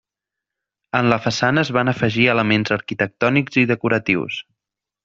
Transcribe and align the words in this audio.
En 0.99 1.09
la 1.13 1.19
façana 1.25 1.65
es 1.67 1.71
van 1.77 1.93
afegir 1.93 2.27
elements 2.35 2.75
arquitectònics 2.79 3.63
i 3.65 3.71
decoratius. 3.75 4.43